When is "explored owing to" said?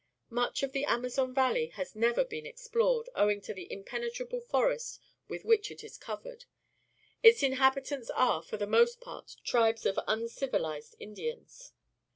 2.47-3.53